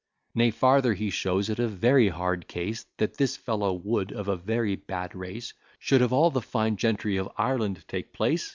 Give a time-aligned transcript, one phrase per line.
[0.33, 4.35] Nay, farther, he shows it a very hard case, That this fellow Wood, of a
[4.35, 8.49] very bad race, Should of all the fine gentry of Ireland take place.